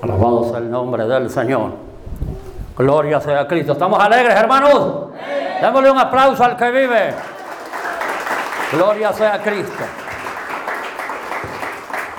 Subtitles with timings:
[0.00, 1.72] Alabado sea el nombre del Señor.
[2.76, 3.72] Gloria sea a Cristo.
[3.72, 5.08] ¿Estamos alegres, hermanos?
[5.60, 7.14] Démosle un aplauso al que vive.
[8.72, 9.84] Gloria sea a Cristo.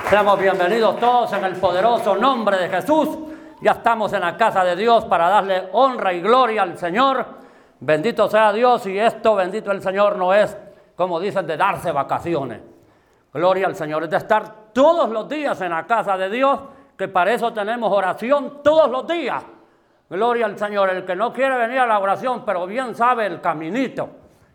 [0.09, 3.17] Seamos bienvenidos todos en el poderoso nombre de Jesús.
[3.61, 7.25] Ya estamos en la casa de Dios para darle honra y gloria al Señor.
[7.79, 10.57] Bendito sea Dios y esto, bendito el Señor, no es,
[10.97, 12.59] como dicen, de darse vacaciones.
[13.33, 16.59] Gloria al Señor, es de estar todos los días en la casa de Dios,
[16.99, 19.41] que para eso tenemos oración todos los días.
[20.09, 23.39] Gloria al Señor, el que no quiere venir a la oración, pero bien sabe el
[23.39, 24.09] caminito,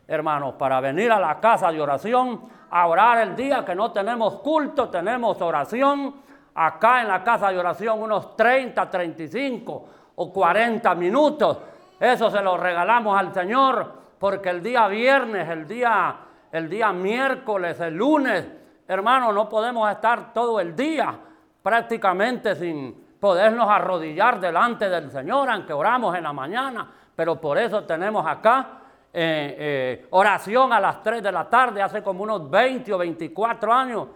[0.06, 4.40] hermanos, para venir a la casa de oración, a orar el día que no tenemos
[4.40, 6.16] culto, tenemos oración.
[6.54, 9.84] Acá en la casa de oración unos 30, 35
[10.16, 11.58] o 40 minutos.
[11.98, 16.14] Eso se lo regalamos al Señor porque el día viernes, el día,
[16.52, 18.46] el día miércoles, el lunes,
[18.86, 21.18] hermano, no podemos estar todo el día
[21.64, 27.84] prácticamente sin podernos arrodillar delante del Señor, aunque oramos en la mañana, pero por eso
[27.84, 32.92] tenemos acá eh, eh, oración a las 3 de la tarde, hace como unos 20
[32.92, 34.08] o 24 años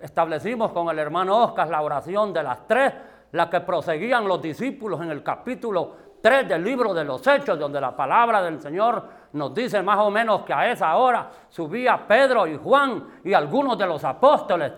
[0.00, 2.94] establecimos con el hermano Oscar la oración de las 3,
[3.32, 7.82] la que proseguían los discípulos en el capítulo 3 del libro de los Hechos, donde
[7.82, 12.46] la palabra del Señor nos dice más o menos que a esa hora subía Pedro
[12.46, 14.72] y Juan y algunos de los apóstoles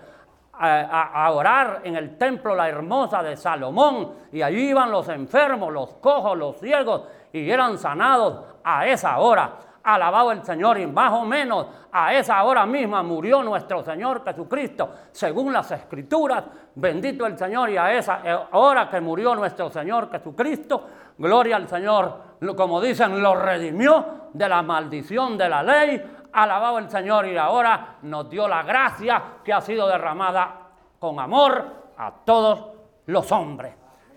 [0.58, 5.94] a, orar en el templo la hermosa de Salomón y allí iban los enfermos, los
[5.94, 9.52] cojos, los ciegos y eran sanados a esa hora.
[9.82, 14.90] Alabado el Señor y más o menos a esa hora misma murió nuestro Señor Jesucristo,
[15.12, 16.42] según las escrituras.
[16.74, 22.20] Bendito el Señor y a esa hora que murió nuestro Señor Jesucristo, gloria al Señor,
[22.56, 26.02] como dicen, lo redimió de la maldición de la ley
[26.42, 30.60] alabado el Señor y ahora nos dio la gracia que ha sido derramada
[30.98, 31.64] con amor
[31.96, 32.66] a todos
[33.06, 33.74] los hombres.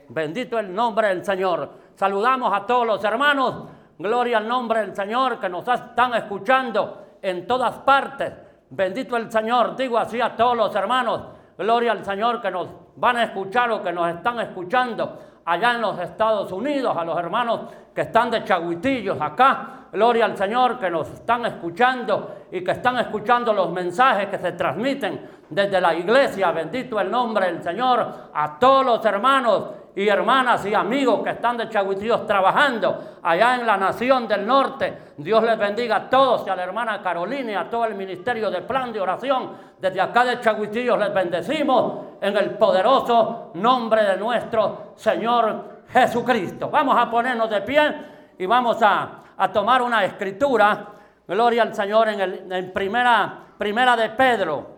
[0.10, 1.70] Bendito el nombre del Señor.
[1.96, 3.66] Saludamos a todos los hermanos.
[3.98, 8.34] Gloria al nombre del Señor que nos están escuchando en todas partes.
[8.70, 9.76] Bendito el Señor.
[9.76, 11.22] Digo así a todos los hermanos.
[11.58, 15.82] Gloria al Señor que nos van a escuchar o que nos están escuchando allá en
[15.82, 17.62] los Estados Unidos, a los hermanos
[17.94, 22.98] que están de chagüitillos acá, gloria al Señor, que nos están escuchando y que están
[23.00, 26.52] escuchando los mensajes que se transmiten desde la iglesia.
[26.52, 31.58] Bendito el nombre del Señor a todos los hermanos y hermanas y amigos que están
[31.58, 34.98] de Chaguitillos trabajando allá en la nación del norte.
[35.18, 38.50] Dios les bendiga a todos y a la hermana Carolina y a todo el ministerio
[38.50, 39.52] de plan de oración.
[39.80, 46.70] Desde acá de Chaguitillos les bendecimos en el poderoso nombre de nuestro Señor Jesucristo.
[46.70, 47.96] Vamos a ponernos de pie
[48.38, 50.86] y vamos a a tomar una escritura,
[51.26, 54.78] gloria al Señor, en, el, en primera, primera de Pedro.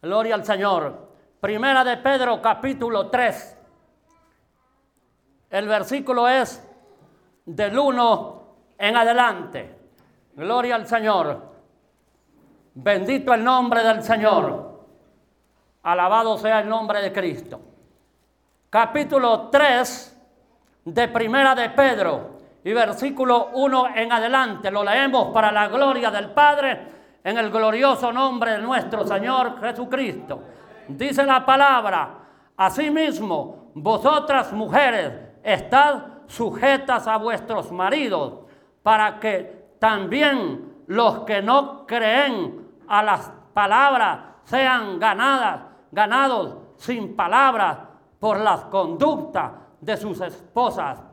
[0.00, 1.12] Gloria al Señor.
[1.38, 3.58] Primera de Pedro, capítulo 3.
[5.50, 6.66] El versículo es
[7.44, 8.42] del 1
[8.78, 9.78] en adelante.
[10.34, 11.52] Gloria al Señor.
[12.72, 14.86] Bendito el nombre del Señor.
[15.82, 17.60] Alabado sea el nombre de Cristo.
[18.70, 20.18] Capítulo 3
[20.86, 24.70] de Primera de Pedro y versículo 1 en adelante.
[24.70, 26.86] Lo leemos para la gloria del Padre
[27.24, 30.42] en el glorioso nombre de nuestro Señor Jesucristo.
[30.88, 32.18] Dice la palabra,
[32.56, 35.12] asimismo, vosotras mujeres,
[35.42, 38.40] estad sujetas a vuestros maridos,
[38.82, 47.78] para que también los que no creen a las palabras sean ganadas, ganados sin palabras
[48.18, 51.11] por las conductas de sus esposas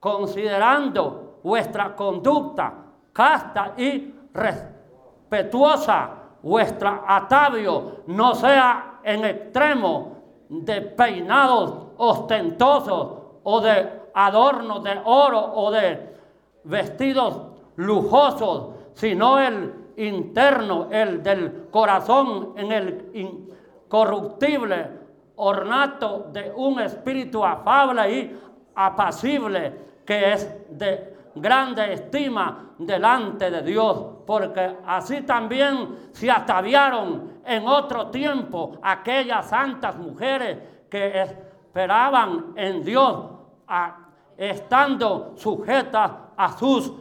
[0.00, 2.74] considerando vuestra conducta
[3.12, 6.10] casta y respetuosa,
[6.42, 10.16] vuestra atavio no sea en extremo
[10.48, 13.08] de peinados ostentosos
[13.42, 16.16] o de adornos de oro o de
[16.64, 17.38] vestidos
[17.76, 24.88] lujosos, sino el interno, el del corazón, en el incorruptible
[25.36, 28.40] ornato de un espíritu afable y
[28.74, 37.64] apacible, que es de grande estima delante de Dios, porque así también se ataviaron en
[37.64, 40.58] otro tiempo aquellas santas mujeres
[40.90, 43.24] que esperaban en Dios,
[44.36, 46.92] estando sujetas a sus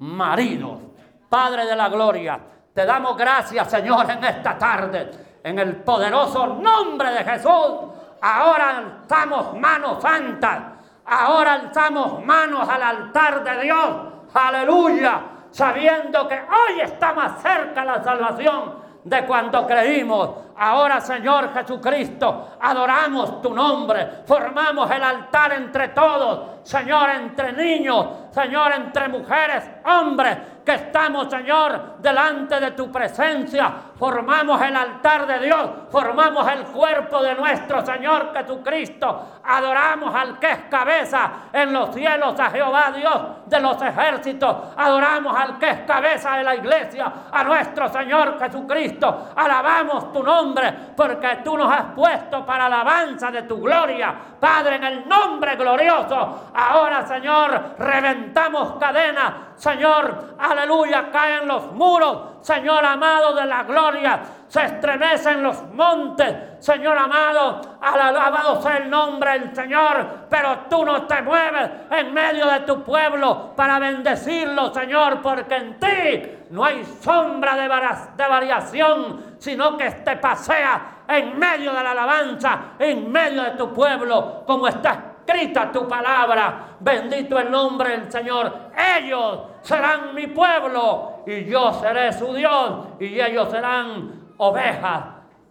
[0.00, 0.80] maridos.
[1.26, 2.38] Padre de la gloria,
[2.74, 5.10] te damos gracias, Señor, en esta tarde,
[5.42, 7.78] en el poderoso nombre de Jesús.
[8.20, 10.77] Ahora estamos manos santas
[11.08, 13.88] Ahora alzamos manos al altar de Dios.
[14.34, 15.20] Aleluya.
[15.50, 18.74] Sabiendo que hoy está más cerca la salvación
[19.04, 20.30] de cuando creímos.
[20.60, 28.72] Ahora, Señor Jesucristo, adoramos tu nombre, formamos el altar entre todos, Señor, entre niños, Señor,
[28.72, 33.72] entre mujeres, hombres, que estamos, Señor, delante de tu presencia.
[33.96, 39.40] Formamos el altar de Dios, formamos el cuerpo de nuestro Señor Jesucristo.
[39.44, 43.14] Adoramos al que es cabeza en los cielos, a Jehová Dios
[43.46, 44.56] de los ejércitos.
[44.76, 49.30] Adoramos al que es cabeza de la iglesia, a nuestro Señor Jesucristo.
[49.36, 50.47] Alabamos tu nombre
[50.96, 54.14] porque tú nos has puesto para alabanza de tu gloria.
[54.38, 59.32] Padre, en el nombre glorioso, ahora, Señor, reventamos cadenas.
[59.58, 66.96] Señor, aleluya, caen los muros, Señor amado de la gloria, se estremecen los montes, Señor
[66.96, 72.60] amado, alabado sea el nombre del Señor, pero tú no te mueves en medio de
[72.60, 79.76] tu pueblo para bendecirlo, Señor, porque en ti no hay sombra de, de variación, sino
[79.76, 85.17] que te pasea en medio de la alabanza, en medio de tu pueblo, como está
[85.28, 86.76] escrita tu palabra.
[86.80, 88.70] Bendito el nombre del Señor.
[88.98, 95.04] Ellos serán mi pueblo y yo seré su Dios y ellos serán ovejas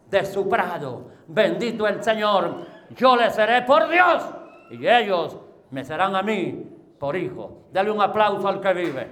[0.09, 1.12] de su prado.
[1.27, 2.65] Bendito el Señor.
[2.91, 4.24] Yo les seré por Dios
[4.71, 5.38] y ellos
[5.69, 6.65] me serán a mí
[7.00, 7.68] por hijo.
[7.71, 9.09] Dale un aplauso al que vive.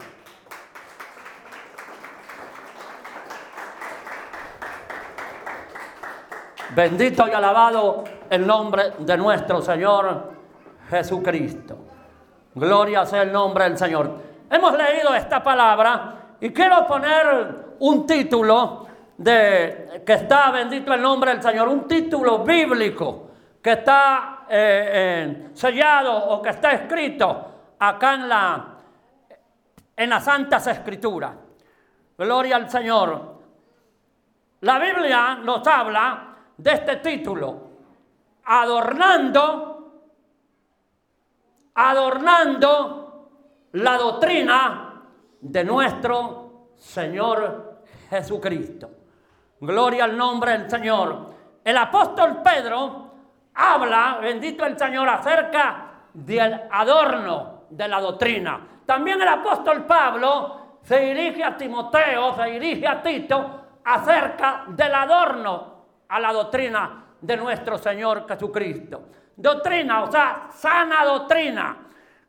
[6.73, 10.34] Bendito y alabado el nombre de nuestro Señor
[10.89, 11.77] Jesucristo.
[12.53, 14.19] Gloria sea el nombre del Señor.
[14.49, 18.87] Hemos leído esta palabra y quiero poner un título
[19.17, 23.29] de que está bendito el nombre del Señor, un título bíblico
[23.61, 28.75] que está eh, sellado o que está escrito acá en la
[29.97, 31.31] en las Santas Escrituras.
[32.17, 33.35] Gloria al Señor.
[34.61, 37.69] La Biblia nos habla de este título,
[38.45, 39.75] adornando
[41.75, 43.30] adornando
[43.74, 45.04] la doctrina
[45.42, 48.89] de nuestro Señor Jesucristo.
[49.60, 51.33] Gloria al nombre del Señor.
[51.63, 53.12] El apóstol Pedro
[53.54, 58.68] habla, bendito el Señor, acerca del adorno de la doctrina.
[58.86, 65.75] También el apóstol Pablo se dirige a Timoteo, se dirige a Tito acerca del adorno
[66.07, 69.01] a la doctrina de nuestro Señor Jesucristo
[69.35, 71.77] doctrina, o sea, sana doctrina.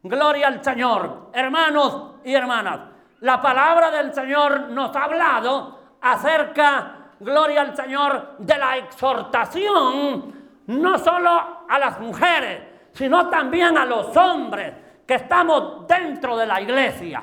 [0.02, 1.30] Gloria al Señor.
[1.32, 2.80] Hermanos y hermanas,
[3.20, 10.34] la palabra del Señor nos ha hablado acerca, gloria al Señor, de la exhortación,
[10.66, 12.62] no solo a las mujeres,
[12.92, 14.74] sino también a los hombres
[15.06, 17.22] que estamos dentro de la iglesia.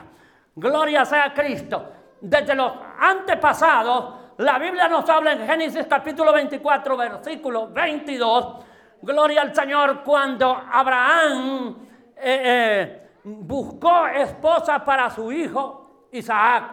[0.56, 1.92] Gloria sea a Cristo.
[2.22, 8.66] Desde los antepasados, la Biblia nos habla en Génesis capítulo 24, versículo 22
[9.04, 11.76] Gloria al Señor cuando Abraham
[12.16, 16.64] eh, eh, buscó esposa para su hijo Isaac.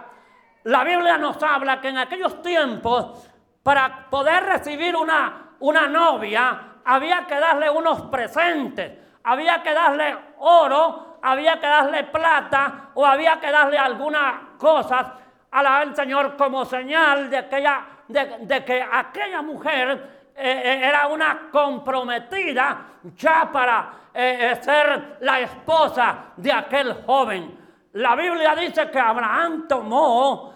[0.62, 3.28] La Biblia nos habla que en aquellos tiempos,
[3.64, 8.92] para poder recibir una, una novia, había que darle unos presentes,
[9.24, 15.04] había que darle oro, había que darle plata o había que darle algunas cosas
[15.50, 22.86] al Señor como señal de, aquella, de que aquella mujer eh, eh, era una comprometida
[23.14, 27.58] ya para eh, ser la esposa de aquel joven.
[27.92, 30.54] La Biblia dice que Abraham tomó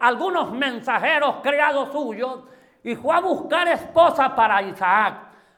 [0.00, 2.40] algunos mensajeros criados suyos
[2.82, 5.14] y fue a buscar esposa para Isaac.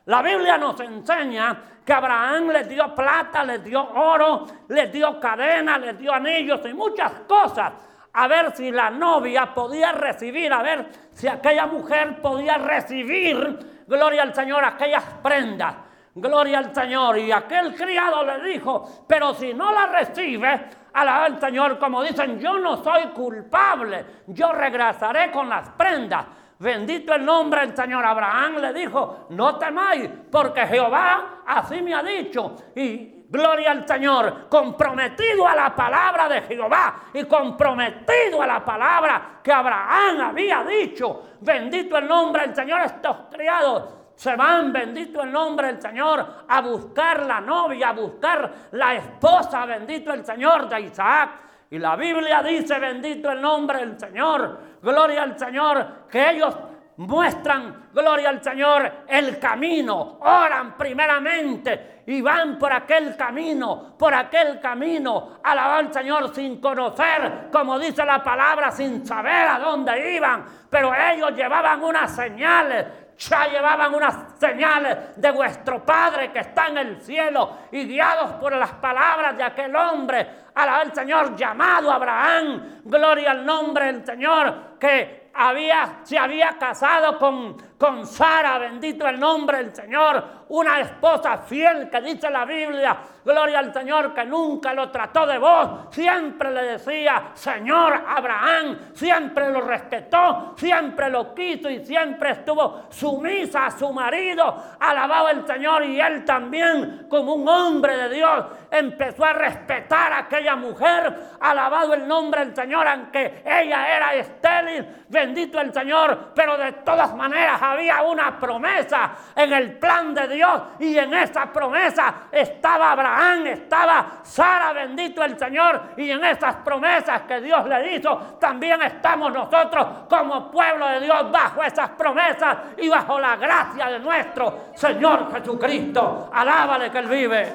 [0.07, 5.79] La Biblia nos enseña que Abraham le dio plata, le dio oro, le dio cadena,
[5.79, 7.73] le dio anillos y muchas cosas
[8.13, 14.23] a ver si la novia podía recibir, a ver si aquella mujer podía recibir, gloria
[14.23, 15.75] al Señor, aquellas prendas.
[16.15, 17.19] Gloria al Señor.
[17.19, 22.39] Y aquel criado le dijo, pero si no la recibe, alaba al Señor, como dicen,
[22.39, 26.27] yo no soy culpable, yo regresaré con las prendas.
[26.59, 28.05] Bendito el nombre del Señor.
[28.05, 32.57] Abraham le dijo, no temáis, porque Jehová así me ha dicho.
[32.77, 39.41] Y Gloria al Señor, comprometido a la palabra de Jehová y comprometido a la palabra
[39.43, 41.31] que Abraham había dicho.
[41.41, 43.85] Bendito el nombre del Señor, estos criados
[44.15, 49.65] se van, bendito el nombre del Señor, a buscar la novia, a buscar la esposa,
[49.65, 51.31] bendito el Señor de Isaac.
[51.71, 56.55] Y la Biblia dice, bendito el nombre del Señor, gloria al Señor, que ellos
[56.97, 64.61] muestran, gloria al Señor, el camino, oran primeramente y van por aquel camino, por aquel
[64.61, 70.45] camino, alaban al Señor sin conocer, como dice la palabra, sin saber a dónde iban,
[70.69, 76.79] pero ellos llevaban unas señales, ya llevaban unas señales de vuestro Padre que está en
[76.79, 82.81] el cielo y guiados por las palabras de aquel hombre, alabar al Señor llamado Abraham,
[82.85, 89.19] gloria al nombre del Señor que había, se había casado con, con Sara, bendito el
[89.19, 94.75] nombre del Señor, una esposa fiel que dice la Biblia, gloria al Señor, que nunca
[94.75, 101.71] lo trató de voz, siempre le decía, Señor Abraham, siempre lo respetó, siempre lo quiso
[101.71, 107.49] y siempre estuvo sumisa a su marido, alababa el Señor y él también como un
[107.49, 108.45] hombre de Dios.
[108.71, 114.87] Empezó a respetar a aquella mujer, alabado el nombre del Señor, aunque ella era estéril,
[115.09, 120.42] bendito el Señor, pero de todas maneras había una promesa en el plan de Dios
[120.79, 127.23] y en esa promesa estaba Abraham, estaba Sara, bendito el Señor, y en esas promesas
[127.23, 132.89] que Dios le hizo, también estamos nosotros como pueblo de Dios bajo esas promesas y
[132.89, 136.31] bajo la gracia de nuestro Señor Jesucristo.
[136.33, 137.53] Alábale que Él vive.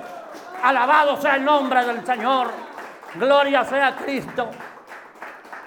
[0.63, 2.49] Alabado sea el nombre del Señor.
[3.15, 4.49] Gloria sea Cristo.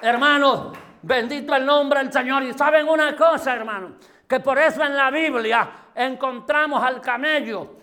[0.02, 0.72] Hermanos,
[1.02, 2.42] bendito el nombre del Señor.
[2.42, 3.92] Y saben una cosa, hermanos,
[4.28, 5.68] que por eso en la Biblia
[6.04, 7.76] encontramos al camello.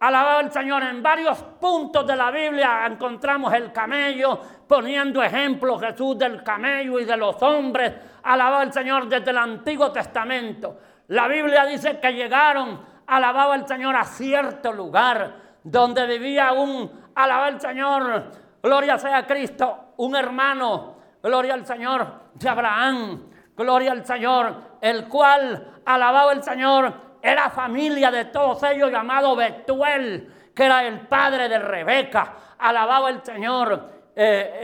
[0.00, 6.16] Alabado el Señor, en varios puntos de la Biblia encontramos el camello, poniendo ejemplo Jesús
[6.16, 7.94] del camello y de los hombres.
[8.22, 10.78] Alabado el Señor desde el Antiguo Testamento.
[11.08, 17.46] La Biblia dice que llegaron, alabado el Señor, a cierto lugar donde vivía un, alaba
[17.46, 18.30] al Señor,
[18.62, 23.24] gloria sea Cristo, un hermano, gloria al Señor de Abraham,
[23.56, 30.50] gloria al Señor, el cual alababa al Señor, era familia de todos ellos llamado Betuel,
[30.54, 34.60] que era el padre de Rebeca, alababa al Señor, eh,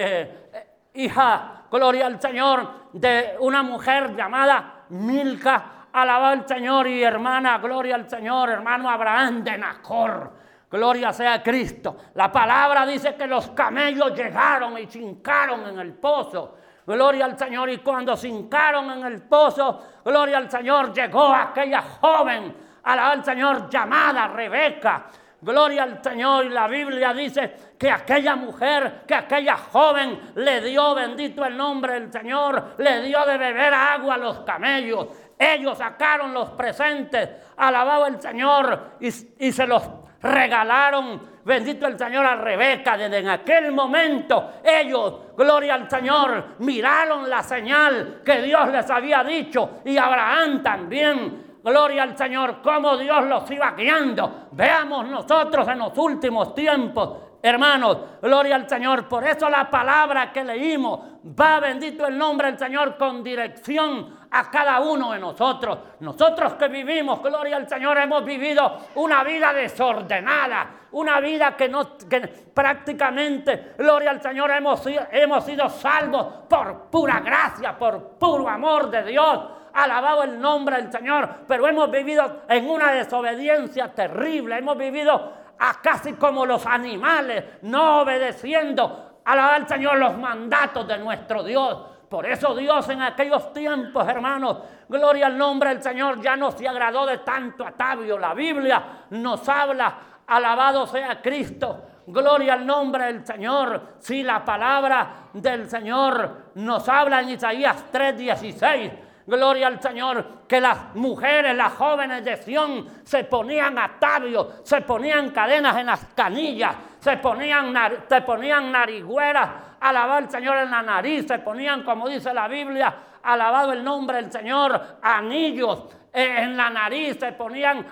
[0.53, 7.59] eh, hija, gloria al Señor, de una mujer llamada Milca, alababa al Señor y hermana,
[7.59, 10.45] gloria al Señor, hermano Abraham de Nacor.
[10.71, 11.97] Gloria sea Cristo.
[12.15, 16.57] La palabra dice que los camellos llegaron y hincaron en el pozo.
[16.87, 17.71] Gloria al Señor.
[17.71, 23.25] Y cuando se hincaron en el pozo, gloria al Señor, llegó aquella joven, alaba al
[23.25, 25.07] Señor, llamada Rebeca.
[25.41, 26.47] Gloria al Señor.
[26.47, 31.95] Y la Biblia dice que aquella mujer, que aquella joven le dio, bendito el nombre
[31.95, 35.09] del Señor, le dio de beber agua a los camellos.
[35.39, 39.83] Ellos sacaron los presentes, alabado el Señor y, y se los
[40.25, 42.97] regalaron, bendito el Señor, a Rebeca.
[42.97, 49.23] Desde en aquel momento ellos, gloria al Señor, miraron la señal que Dios les había
[49.23, 51.45] dicho y Abraham también.
[51.63, 54.49] Gloria al Señor, cómo Dios los iba guiando.
[54.53, 57.11] Veamos nosotros en los últimos tiempos
[57.45, 59.07] Hermanos, gloria al Señor.
[59.07, 61.01] Por eso la palabra que leímos
[61.39, 65.79] va bendito el nombre del Señor con dirección a cada uno de nosotros.
[66.01, 71.97] Nosotros que vivimos, gloria al Señor, hemos vivido una vida desordenada, una vida que, no,
[71.97, 72.21] que
[72.53, 79.05] prácticamente, gloria al Señor, hemos, hemos sido salvos por pura gracia, por puro amor de
[79.05, 79.41] Dios
[79.73, 85.81] alabado el nombre del Señor, pero hemos vivido en una desobediencia terrible, hemos vivido a
[85.81, 91.94] casi como los animales, no obedeciendo al Señor los mandatos de nuestro Dios.
[92.09, 94.59] Por eso Dios en aquellos tiempos, hermanos,
[94.89, 98.19] gloria al nombre del Señor, ya no se agradó de tanto atavio.
[98.19, 99.95] La Biblia nos habla,
[100.27, 103.95] alabado sea Cristo, gloria al nombre del Señor.
[103.99, 108.93] Si la palabra del Señor nos habla en Isaías 3:16
[109.27, 115.31] Gloria al Señor, que las mujeres, las jóvenes de Sión se ponían atavios, se ponían
[115.31, 117.75] cadenas en las canillas, se ponían,
[118.07, 119.49] se ponían narigüeras,
[119.81, 124.19] alabar al Señor en la nariz, se ponían, como dice la Biblia, alabado el nombre
[124.19, 127.85] del Señor, anillos en la nariz, se ponían,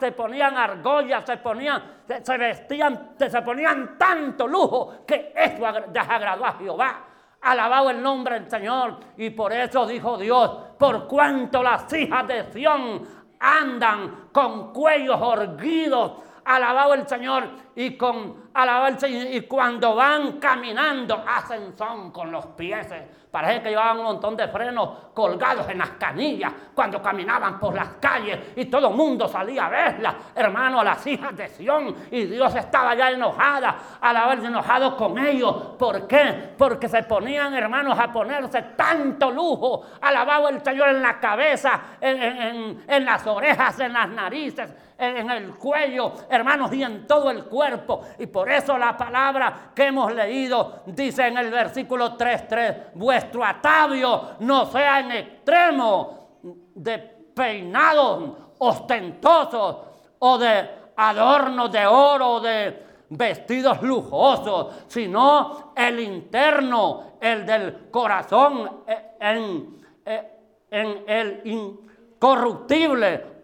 [0.00, 1.82] se ponían argollas, se ponían,
[2.22, 7.09] se, vestían, se ponían tanto lujo que eso desagradó a Jehová.
[7.42, 8.98] Alabado el nombre del Señor.
[9.16, 13.02] Y por eso dijo Dios, por cuanto las hijas de Sión
[13.40, 16.12] andan con cuellos horguidos,
[16.44, 22.30] alabado el Señor, y con alabado el Señor, y cuando van caminando hacen son con
[22.30, 22.92] los pies
[23.30, 27.88] Parece que llevaban un montón de frenos colgados en las canillas cuando caminaban por las
[28.00, 31.94] calles y todo el mundo salía a verlas, hermano, a las hijas de Sión.
[32.10, 35.54] Y Dios estaba ya enojada al haberse enojado con ellos.
[35.78, 36.54] ¿Por qué?
[36.58, 39.82] Porque se ponían, hermanos, a ponerse tanto lujo.
[40.00, 45.54] Alabado el Señor en la cabeza, en, en las orejas, en las narices en el
[45.56, 48.02] cuello, hermanos, y en todo el cuerpo.
[48.18, 54.36] Y por eso la palabra que hemos leído dice en el versículo 3.3, vuestro atavio
[54.40, 56.38] no sea en extremo
[56.74, 56.98] de
[57.34, 59.76] peinados ostentosos
[60.18, 69.16] o de adornos de oro, de vestidos lujosos, sino el interno, el del corazón, eh,
[69.18, 70.30] en, eh,
[70.70, 73.38] en el incorruptible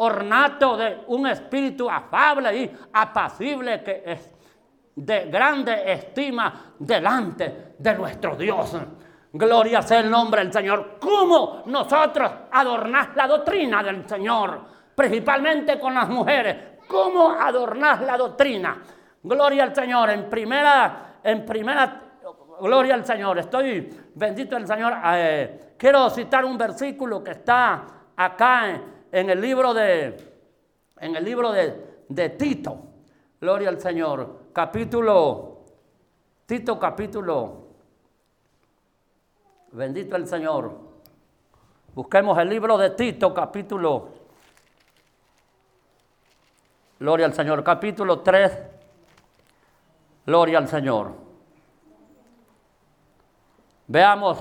[0.00, 4.34] ornato de un espíritu afable y apacible que es
[4.94, 8.76] de grande estima delante de nuestro Dios.
[9.32, 10.98] Gloria sea el nombre del Señor.
[11.00, 14.60] ¿Cómo nosotros adornás la doctrina del Señor?
[14.94, 16.78] Principalmente con las mujeres.
[16.86, 18.80] ¿Cómo adornás la doctrina?
[19.22, 20.10] Gloria al Señor.
[20.10, 22.02] En primera, en primera,
[22.60, 23.38] gloria al Señor.
[23.38, 24.94] Estoy bendito el Señor.
[25.04, 27.84] Eh, quiero citar un versículo que está
[28.16, 30.16] acá en en el libro de,
[30.98, 32.78] en el libro de, de Tito,
[33.40, 35.64] gloria al Señor, capítulo,
[36.46, 37.68] Tito capítulo,
[39.72, 40.88] bendito el Señor.
[41.94, 44.08] Busquemos el libro de Tito capítulo,
[47.00, 48.58] gloria al Señor, capítulo 3,
[50.26, 51.12] gloria al Señor.
[53.86, 54.38] Veamos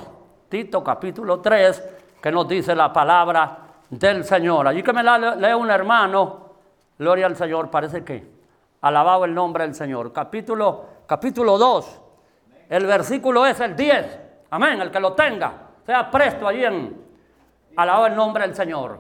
[0.50, 1.84] Tito capítulo 3,
[2.22, 4.68] que nos dice la palabra del Señor.
[4.68, 6.52] Allí que me la lee un hermano,
[6.98, 8.38] gloria al Señor, parece que
[8.82, 10.12] alabado el nombre del Señor.
[10.14, 12.02] Capítulo, capítulo 2,
[12.70, 14.20] el versículo es el 10.
[14.50, 15.54] Amén, el que lo tenga,
[15.86, 17.06] sea presto allí en
[17.76, 19.00] alabado el nombre del Señor.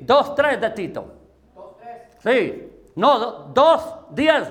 [0.00, 1.14] 2, 3 de Tito.
[2.18, 3.18] Sí, no,
[3.52, 4.48] 2, 10.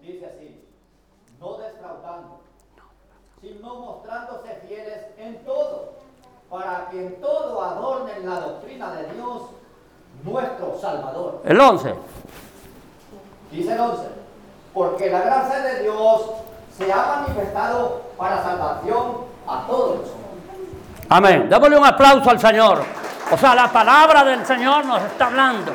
[0.00, 0.64] Dice así,
[1.38, 2.40] no defraudando,
[3.40, 6.01] sino mostrándose fieles en todo
[6.52, 9.42] para que en todo adornen la doctrina de Dios,
[10.22, 11.40] nuestro Salvador.
[11.46, 11.94] El 11.
[13.50, 14.02] Dice el 11,
[14.74, 16.30] porque la gracia de Dios
[16.76, 19.12] se ha manifestado para salvación
[19.48, 21.06] a todos los hombres.
[21.08, 21.48] Amén.
[21.48, 22.84] Démosle un aplauso al Señor.
[23.30, 25.72] O sea, la palabra del Señor nos está hablando.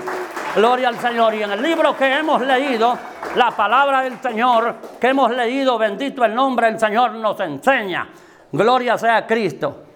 [0.55, 1.33] Gloria al Señor.
[1.33, 2.95] Y en el libro que hemos leído,
[3.35, 8.07] la palabra del Señor que hemos leído, bendito el nombre del Señor, nos enseña.
[8.51, 9.86] Gloria sea a Cristo.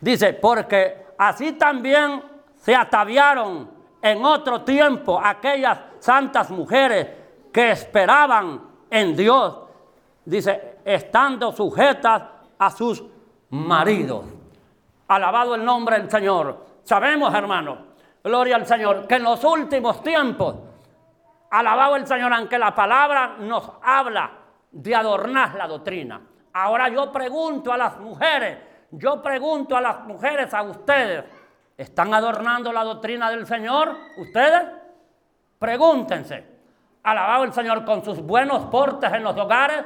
[0.00, 2.22] Dice, porque así también
[2.56, 7.06] se ataviaron en otro tiempo aquellas santas mujeres
[7.52, 9.58] que esperaban en Dios.
[10.24, 12.22] Dice, estando sujetas
[12.58, 13.02] a sus
[13.50, 14.24] maridos.
[15.08, 16.66] Alabado el nombre del Señor.
[16.82, 17.78] Sabemos, hermano,
[18.22, 20.54] gloria al Señor, que en los últimos tiempos,
[21.50, 24.30] alabado el Señor, aunque la palabra nos habla
[24.70, 26.20] de adornar la doctrina.
[26.52, 28.58] Ahora yo pregunto a las mujeres,
[28.92, 31.24] yo pregunto a las mujeres, a ustedes,
[31.76, 33.96] ¿están adornando la doctrina del Señor?
[34.18, 34.62] ¿Ustedes?
[35.58, 36.44] Pregúntense.
[37.02, 39.84] Alabado el Señor con sus buenos portes en los hogares.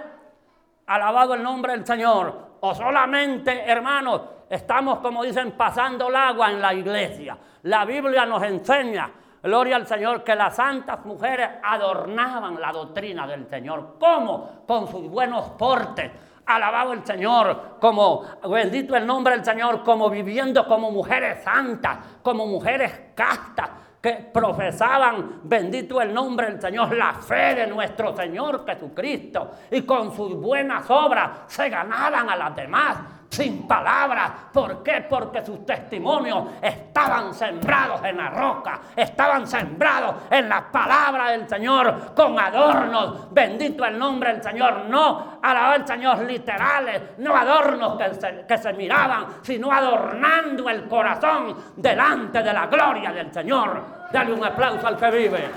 [0.86, 2.54] Alabado el nombre del Señor.
[2.60, 7.36] O solamente, hermanos, estamos, como dicen, pasando el agua en la iglesia.
[7.62, 9.10] La Biblia nos enseña,
[9.42, 13.96] gloria al Señor, que las santas mujeres adornaban la doctrina del Señor.
[14.00, 14.64] ¿Cómo?
[14.66, 16.10] Con sus buenos portes
[16.46, 22.46] alabado el Señor, como bendito el nombre del Señor, como viviendo como mujeres santas, como
[22.46, 29.50] mujeres castas, que profesaban, bendito el nombre del Señor, la fe de nuestro Señor Jesucristo,
[29.70, 32.96] y con sus buenas obras se ganaban a las demás
[33.34, 34.30] sin palabras.
[34.52, 35.04] ¿Por qué?
[35.08, 42.14] Porque sus testimonios estaban sembrados en la roca, estaban sembrados en la palabra del Señor
[42.14, 43.32] con adornos.
[43.32, 44.84] Bendito el nombre del Señor.
[44.88, 50.88] No alabar al Señor literales, no adornos que se, que se miraban, sino adornando el
[50.88, 54.04] corazón delante de la gloria del Señor.
[54.12, 55.50] Dale un aplauso al que vive.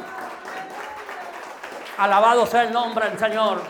[2.00, 3.62] Alabado sea el nombre del Señor.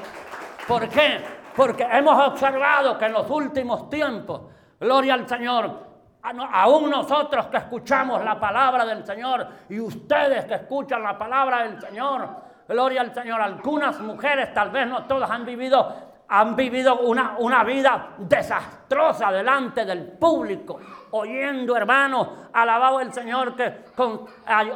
[0.67, 1.36] ¿Por qué?
[1.57, 4.41] Porque hemos observado que en los últimos tiempos,
[4.79, 5.87] gloria al Señor,
[6.21, 11.81] aún nosotros que escuchamos la palabra del Señor y ustedes que escuchan la palabra del
[11.81, 12.29] Señor,
[12.67, 15.95] gloria al Señor, algunas mujeres, tal vez no todas han vivido,
[16.27, 20.79] han vivido una, una vida desastrosa castrosa delante del público,
[21.11, 24.25] oyendo, hermanos, alabado el Señor, que con,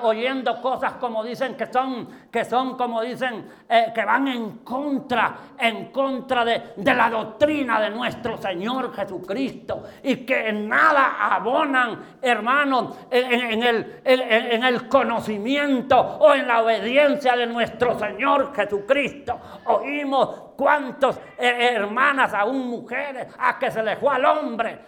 [0.04, 5.36] oyendo cosas como dicen que son, que son como dicen, eh, que van en contra,
[5.58, 12.98] en contra de, la doctrina de nuestro Señor Jesucristo y que en nada abonan, hermanos,
[13.10, 19.40] en, el, en el conocimiento o en la obediencia de nuestro Señor Jesucristo.
[19.66, 24.80] Oímos cuántos eh, hermanas, aún mujeres, a que se le fue al hombre,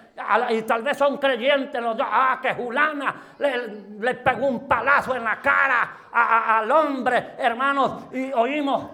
[0.49, 5.23] y tal vez son creyentes los dos, ah, que Julana le, pegó un palazo en
[5.23, 8.89] la cara al hombre, hermanos, y oímos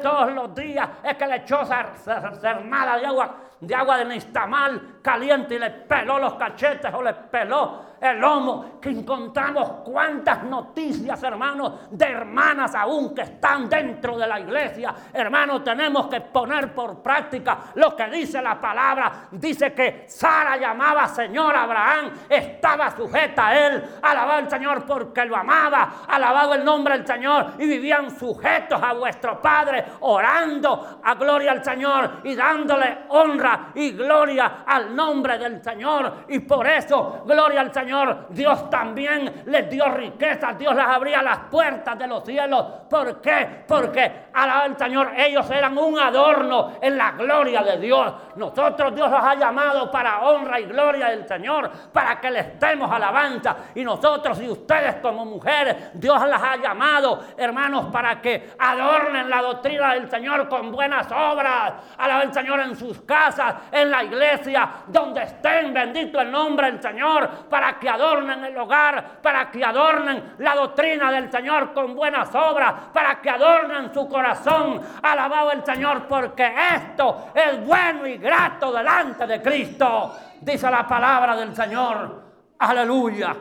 [0.00, 5.54] todos los días, es que le echó cermada de agua, de agua de nistamal caliente
[5.54, 11.90] y le peló los cachetes o le peló el lomo, que encontramos cuántas noticias, hermanos,
[11.90, 14.94] de hermanas aún que están dentro de la iglesia.
[15.12, 19.28] Hermanos, tenemos que poner por práctica lo que dice la palabra.
[19.32, 25.36] Dice que Sara llamaba Señor Abraham, estaba sujeta a él, alababa al Señor porque lo
[25.36, 31.52] amaba, alababa el nombre del Señor y vivían sujetos a vuestro Padre, orando a gloria
[31.52, 36.24] al Señor y dándole honra y gloria al nombre del Señor.
[36.28, 41.38] Y por eso, gloria al Señor Dios también les dio riqueza, Dios les abría las
[41.50, 42.64] puertas de los cielos.
[42.88, 43.64] ¿Por qué?
[43.66, 48.12] Porque alaba el Señor, ellos eran un adorno en la gloria de Dios.
[48.36, 52.90] Nosotros Dios los ha llamado para honra y gloria del Señor, para que le estemos
[52.90, 53.56] alabanza.
[53.74, 59.42] Y nosotros y ustedes como mujeres, Dios las ha llamado, hermanos, para que adornen la
[59.42, 61.74] doctrina del Señor con buenas obras.
[61.98, 66.82] Alaba el Señor en sus casas, en la iglesia, donde estén, bendito el nombre del
[66.82, 72.34] Señor, para que adornen el hogar, para que adornen la doctrina del Señor con buenas
[72.34, 74.80] obras, para que adornen su corazón.
[75.02, 80.16] Alabado el Señor, porque esto es bueno y grato delante de Cristo.
[80.40, 82.22] Dice la palabra del Señor.
[82.58, 83.36] Aleluya.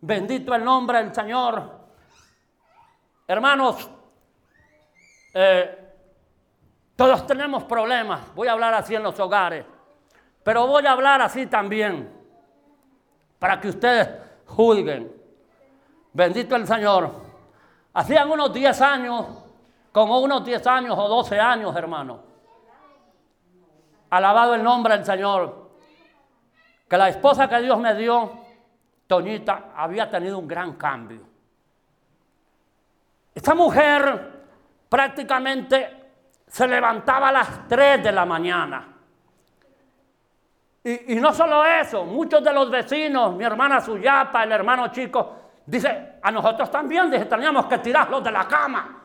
[0.00, 1.80] Bendito el nombre del Señor.
[3.26, 3.88] Hermanos,
[5.34, 5.78] eh,
[6.96, 8.34] todos tenemos problemas.
[8.34, 9.64] Voy a hablar así en los hogares.
[10.42, 12.10] Pero voy a hablar así también
[13.38, 14.08] para que ustedes
[14.46, 15.12] juzguen.
[16.12, 17.10] Bendito el Señor.
[17.94, 19.26] Hacían unos 10 años,
[19.92, 22.20] como unos 10 años o 12 años, hermano.
[24.10, 25.70] Alabado el nombre del Señor.
[26.88, 28.32] Que la esposa que Dios me dio,
[29.06, 31.22] Toñita, había tenido un gran cambio.
[33.34, 34.44] Esta mujer
[34.88, 36.12] prácticamente
[36.46, 38.91] se levantaba a las 3 de la mañana
[40.84, 46.14] y, no solo eso, muchos de los vecinos, mi hermana Suyapa, el hermano chico, dice,
[46.20, 48.98] a nosotros también dice, teníamos que tirarlos de la cama.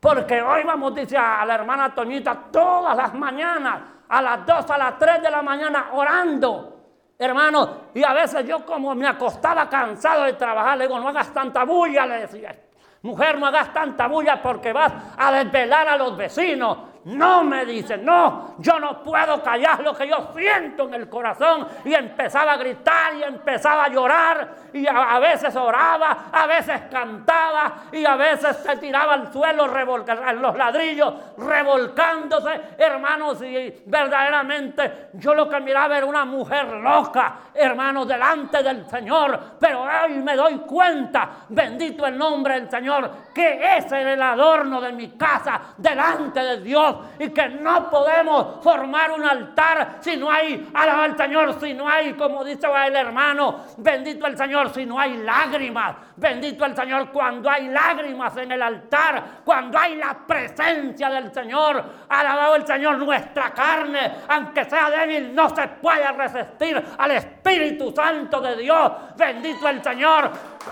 [0.00, 4.78] Porque hoy vamos, dice a la hermana Toñita, todas las mañanas, a las 2, a
[4.78, 6.78] las 3 de la mañana, orando.
[7.16, 11.32] Hermano, y a veces yo como me acostaba cansado de trabajar, le digo, no hagas
[11.32, 12.56] tanta bulla, le decía.
[13.02, 16.78] Mujer, no hagas tanta bulla porque vas a desvelar a los vecinos.
[17.04, 21.66] No me dice, no, yo no puedo callar lo que yo siento en el corazón.
[21.84, 24.48] Y empezaba a gritar y empezaba a llorar.
[24.72, 30.42] Y a, veces oraba, a veces cantaba y a veces se tiraba al suelo en
[30.42, 32.60] los ladrillos, revolcándose.
[32.76, 39.56] Hermanos, y verdaderamente yo lo que miraba era una mujer loca, hermanos, delante del Señor.
[39.58, 44.80] Pero hoy me doy cuenta, bendito el nombre del Señor, que ese era el adorno
[44.82, 50.30] de mi casa delante de Dios y que no podemos formar un altar si no
[50.30, 54.86] hay, alaba al Señor, si no hay, como dice el hermano, bendito el Señor, si
[54.86, 60.16] no hay lágrimas, bendito el Señor, cuando hay lágrimas en el altar, cuando hay la
[60.26, 66.82] presencia del Señor, alabado el Señor, nuestra carne, aunque sea débil, no se puede resistir
[66.98, 70.30] al Espíritu Santo de Dios, bendito el Señor,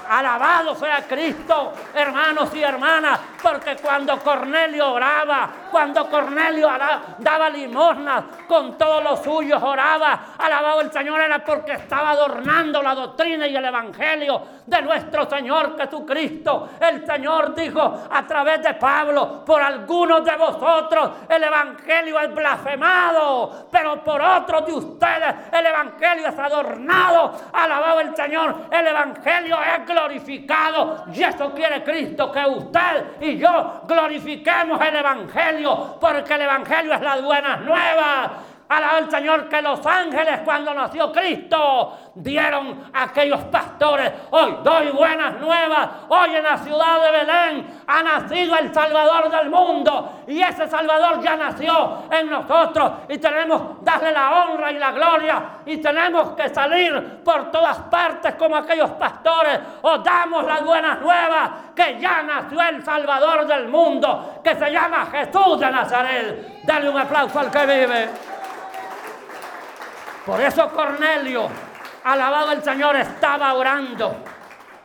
[0.09, 6.69] alabado sea Cristo, hermanos y hermanas, porque cuando Cornelio oraba, cuando Cornelio
[7.19, 12.95] daba limosnas con todos los suyos, oraba, alabado el Señor, era porque estaba adornando la
[12.95, 16.71] doctrina y el evangelio de nuestro Señor Jesucristo.
[16.81, 23.69] El Señor dijo a través de Pablo, por algunos de vosotros el evangelio es blasfemado,
[23.71, 27.33] pero por otros de ustedes el evangelio es adornado.
[27.53, 33.83] Alabado el Señor, el evangelio es glorificado y eso quiere Cristo, que usted y yo
[33.87, 38.31] glorifiquemos el evangelio porque el Evangelio es las buenas nuevas.
[38.69, 44.13] Alaba al Señor que los ángeles cuando nació Cristo dieron a aquellos pastores.
[44.31, 45.89] Hoy doy buenas nuevas.
[46.09, 50.23] Hoy en la ciudad de Belén ha nacido el Salvador del mundo.
[50.27, 52.93] Y ese Salvador ya nació en nosotros.
[53.09, 55.43] Y tenemos darle la honra y la gloria.
[55.65, 59.61] Y tenemos que salir por todas partes como aquellos pastores.
[59.81, 64.41] Os damos las buenas nuevas que ya nació el Salvador del mundo.
[64.45, 66.63] Que se llama Jesús de Nazaret.
[66.65, 68.28] Dale un aplauso al que vive.
[70.29, 71.49] Por eso Cornelio,
[72.05, 74.15] alabado el Señor, estaba orando.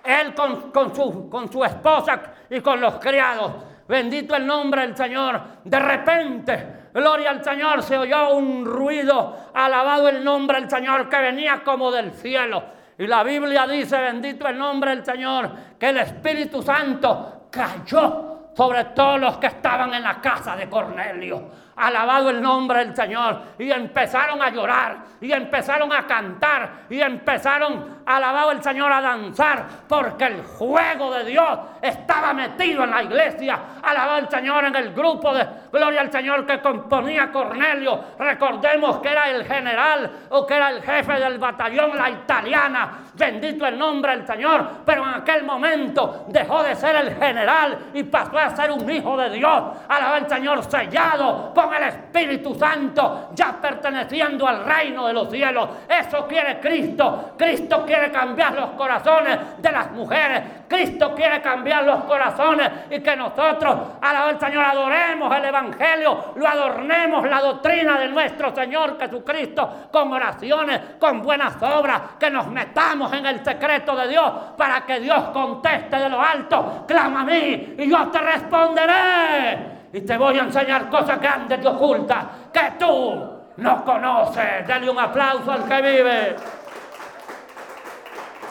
[0.02, 3.52] Él con, su, su esposa y con los criados.
[3.86, 5.42] Bendito el nombre del Señor.
[5.66, 9.50] De repente, gloria al Señor, se oyó un ruido.
[9.54, 12.64] Alabado el nombre del Señor que venía como del cielo.
[12.98, 18.86] Y la Biblia dice, bendito el nombre del Señor, que el Espíritu Santo cayó sobre
[18.86, 23.42] todos los que estaban en la casa de Cornelio alabado el nombre del Señor.
[23.60, 29.66] Y empezaron a llorar, y empezaron a cantar, y empezaron, alabado el Señor, a danzar,
[29.88, 33.60] porque el juego de Dios estaba metido en la iglesia.
[33.82, 38.00] Alabado el Señor en el grupo de Gloria al Señor que componía Cornelio.
[38.20, 43.00] Recordemos que era el general o que era el jefe del batallón, la italiana.
[43.14, 44.68] Bendito el nombre del Señor.
[44.86, 49.18] Pero en aquel momento dejó de ser el general y pasó a ser un hijo
[49.18, 49.64] de Dios.
[49.88, 55.70] Alabado el Señor sellado con el Espíritu Santo, ya perteneciendo al reino de los cielos.
[55.88, 57.34] Eso quiere Cristo.
[57.38, 60.42] Cristo quiere cambiar los corazones de las mujeres.
[60.68, 66.48] Cristo quiere cambiar los corazones y que nosotros, alabado el Señor, adoremos el Evangelio, lo
[66.48, 73.12] adornemos la doctrina de nuestro Señor Jesucristo con oraciones, con buenas obras, que nos metamos
[73.14, 76.86] en el secreto de Dios para que Dios conteste de lo alto.
[76.88, 81.68] Clama a mí y yo te responderé y te voy a enseñar cosas grandes y
[81.68, 84.68] ocultas que tú no conoces.
[84.68, 86.36] Dale un aplauso al que vive.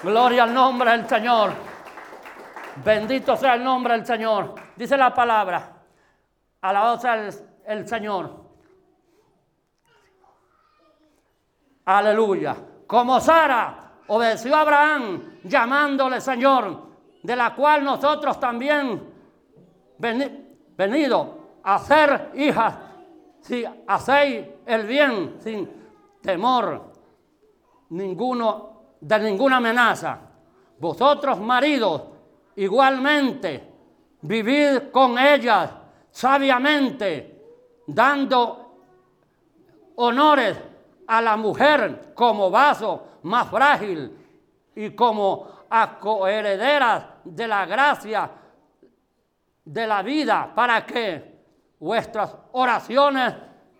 [0.02, 1.52] Gloria al nombre del Señor.
[2.84, 4.54] Bendito sea el nombre del Señor.
[4.76, 5.72] Dice la palabra.
[6.60, 7.30] Alabado sea
[7.66, 8.42] el, Señor.
[11.84, 12.56] Aleluya.
[12.86, 16.88] Como Sara obedeció a Abraham llamándole Señor,
[17.22, 19.12] de la cual nosotros también
[19.98, 22.74] venido a ser hijas
[23.40, 25.68] si hacéis el bien sin
[26.20, 26.92] temor
[27.92, 28.71] ninguno,
[29.02, 30.18] de ninguna amenaza.
[30.78, 32.02] Vosotros, maridos,
[32.56, 33.68] igualmente,
[34.22, 35.70] vivid con ellas
[36.10, 37.42] sabiamente,
[37.86, 38.76] dando
[39.96, 40.56] honores
[41.06, 44.18] a la mujer como vaso más frágil
[44.74, 45.98] y como a
[47.24, 48.30] de la gracia
[49.64, 51.44] de la vida para que
[51.80, 53.34] vuestras oraciones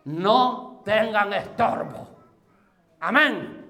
[0.05, 2.09] no tengan estorbo.
[3.01, 3.62] Amén.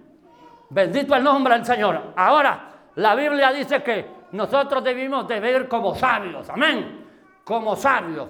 [0.72, 2.14] Bendito el nombre del Señor.
[2.16, 6.48] Ahora, la Biblia dice que nosotros debimos de ver como sabios.
[6.48, 7.06] Amén.
[7.44, 8.28] Como sabios.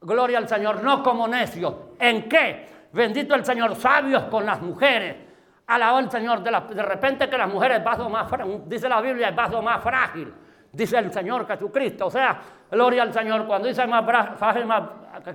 [0.00, 1.74] Gloria al Señor, no como necios.
[1.98, 2.88] ¿En qué?
[2.92, 5.16] Bendito el Señor, sabios con las mujeres.
[5.66, 6.42] Alabó el Señor.
[6.42, 8.30] De, de repente que las mujeres, vaso más,
[8.66, 10.32] dice la Biblia, el vaso más frágil
[10.72, 12.06] dice el Señor Jesucristo.
[12.06, 12.40] O sea,
[12.70, 13.46] gloria al Señor.
[13.46, 14.04] Cuando dice más
[14.38, 14.82] frágil, más,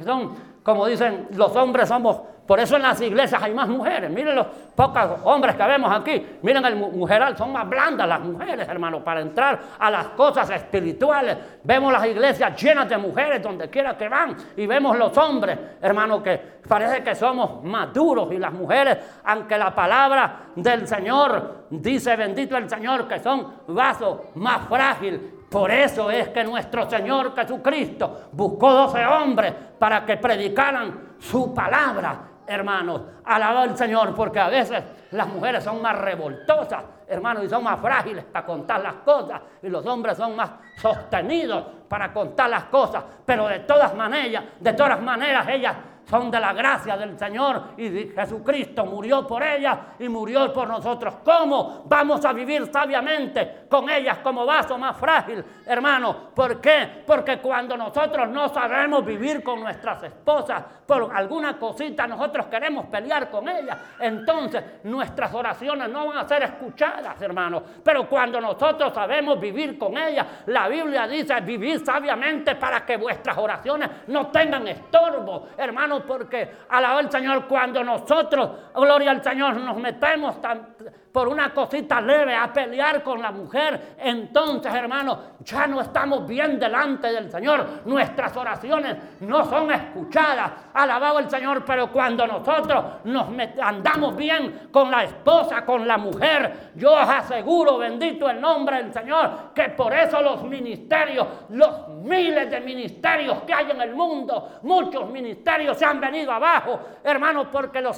[0.04, 4.10] son, como dicen, los hombres somos, por eso en las iglesias hay más mujeres.
[4.10, 6.40] Miren los pocos hombres que vemos aquí.
[6.42, 11.38] Miren el mujeral, son más blandas las mujeres, hermano, para entrar a las cosas espirituales.
[11.64, 14.36] Vemos las iglesias llenas de mujeres donde quiera que van.
[14.56, 18.32] Y vemos los hombres, hermano, que parece que somos maduros.
[18.32, 24.20] Y las mujeres, aunque la palabra del Señor dice, bendito el Señor, que son vasos
[24.36, 31.16] más frágiles por eso es que nuestro Señor Jesucristo buscó doce hombres para que predicaran
[31.20, 33.02] su palabra, hermanos.
[33.26, 37.80] Alabado al Señor, porque a veces las mujeres son más revoltosas, hermanos, y son más
[37.80, 43.04] frágiles para contar las cosas, y los hombres son más sostenidos para contar las cosas.
[43.26, 45.76] Pero de todas maneras, de todas maneras, ellas
[46.10, 51.16] son de la gracia del Señor y Jesucristo murió por ellas y murió por nosotros.
[51.24, 56.30] ¿Cómo vamos a vivir sabiamente con ellas como vaso más frágil, hermano?
[56.34, 57.04] ¿Por qué?
[57.06, 63.30] Porque cuando nosotros no sabemos vivir con nuestras esposas por alguna cosita, nosotros queremos pelear
[63.30, 63.78] con ellas.
[64.00, 67.62] Entonces nuestras oraciones no van a ser escuchadas, hermano.
[67.84, 73.38] Pero cuando nosotros sabemos vivir con ellas, la Biblia dice, vivir sabiamente para que vuestras
[73.38, 79.78] oraciones no tengan estorbo, hermano porque alaba el Señor cuando nosotros, gloria al Señor, nos
[79.78, 80.76] metemos tan,
[81.18, 86.60] por una cosita leve a pelear con la mujer, entonces, hermano, ya no estamos bien
[86.60, 87.82] delante del Señor.
[87.86, 90.52] Nuestras oraciones no son escuchadas.
[90.76, 96.74] Alabado el Señor, pero cuando nosotros nos andamos bien con la esposa, con la mujer,
[96.76, 102.48] yo os aseguro, bendito el nombre del Señor, que por eso los ministerios, los miles
[102.52, 107.82] de ministerios que hay en el mundo, muchos ministerios se han venido abajo, hermanos, porque
[107.82, 107.98] los,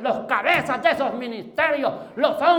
[0.00, 2.51] los cabezas de esos ministerios, los hombres,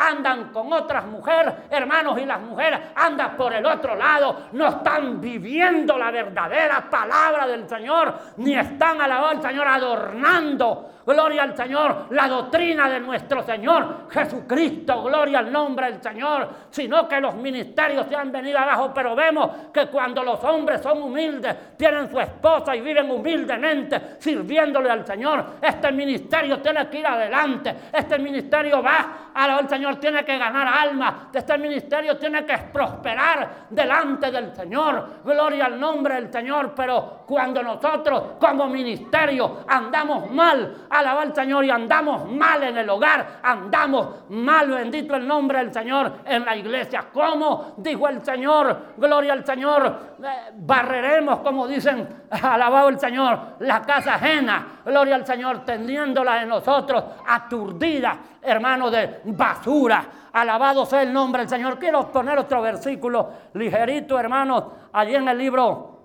[0.00, 5.20] andan con otras mujeres, hermanos, y las mujeres andan por el otro lado, no están
[5.20, 12.06] viviendo la verdadera palabra del Señor, ni están alabando al Señor adornando Gloria al Señor,
[12.10, 18.06] la doctrina de nuestro Señor Jesucristo, gloria al nombre del Señor, sino que los ministerios
[18.06, 22.76] se han venido abajo, pero vemos que cuando los hombres son humildes, tienen su esposa
[22.76, 29.32] y viven humildemente sirviéndole al Señor, este ministerio tiene que ir adelante, este ministerio va,
[29.34, 35.64] al Señor tiene que ganar almas, este ministerio tiene que prosperar delante del Señor, gloria
[35.64, 41.70] al nombre del Señor, pero cuando nosotros como ministerio andamos mal, alabar al Señor y
[41.70, 47.06] andamos mal en el hogar, andamos mal, bendito el nombre del Señor en la iglesia.
[47.12, 47.74] ¿Cómo?
[47.76, 54.14] Dijo el Señor, gloria al Señor, eh, barreremos, como dicen, alabado el Señor, la casa
[54.14, 60.04] ajena, gloria al Señor, teniéndola en nosotros aturdida, hermano de basura.
[60.32, 61.78] Alabado sea el nombre del Señor.
[61.78, 65.98] Quiero poner otro versículo ligerito, hermano, allí en el libro,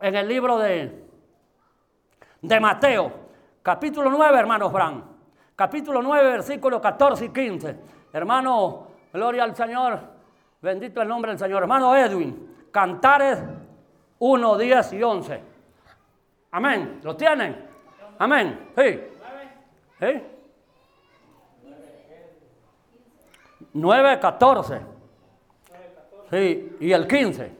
[0.00, 1.04] en el libro de,
[2.40, 3.17] de Mateo
[3.68, 5.04] capítulo 9, hermanos Bran.
[5.54, 7.78] Capítulo 9, versículos 14 y 15.
[8.14, 10.00] Hermano, gloria al Señor.
[10.62, 11.64] Bendito el nombre del Señor.
[11.64, 13.44] Hermano Edwin, Cantares
[14.20, 15.42] 1, 10 y 11.
[16.52, 17.00] Amén.
[17.02, 17.62] ¿Lo tienen?
[18.18, 18.70] Amén.
[18.74, 19.00] Sí.
[20.00, 20.22] ¿Sí?
[23.74, 24.80] 9, 14.
[26.30, 27.57] Sí, y el 15.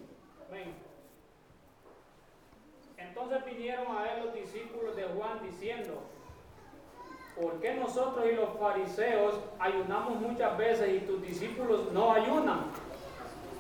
[7.41, 12.61] ¿Por qué nosotros y los fariseos ayunamos muchas veces y tus discípulos no ayunan?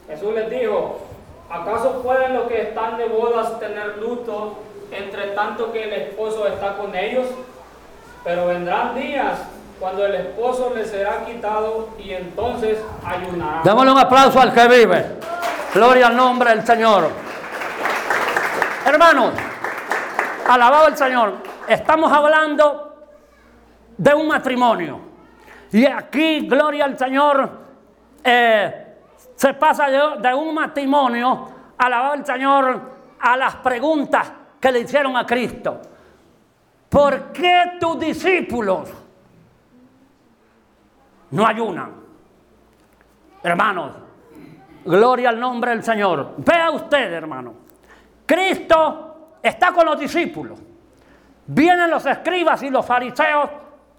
[0.08, 1.00] Jesús les dijo,
[1.48, 4.58] ¿acaso pueden los que están de bodas tener luto
[4.90, 7.26] entre tanto que el esposo está con ellos?
[8.24, 9.38] Pero vendrán días
[9.78, 13.62] cuando el esposo les será quitado y entonces ayunarán.
[13.62, 15.06] Démosle un aplauso al que vive.
[15.72, 17.08] Gloria al nombre del Señor.
[18.84, 19.34] Hermanos,
[20.48, 21.34] alabado el Señor.
[21.68, 22.87] Estamos hablando
[23.98, 25.00] de un matrimonio.
[25.72, 27.50] Y aquí, gloria al Señor,
[28.24, 28.96] eh,
[29.34, 32.80] se pasa de, un matrimonio, alabado al Señor,
[33.20, 35.82] a las preguntas que le hicieron a Cristo.
[36.88, 38.88] ¿Por qué tus discípulos
[41.30, 41.92] no ayunan?
[43.42, 43.92] Hermanos,
[44.84, 46.34] gloria al nombre del Señor.
[46.38, 47.54] Vea usted, hermano.
[48.24, 50.58] Cristo está con los discípulos.
[51.46, 53.50] Vienen los escribas y los fariseos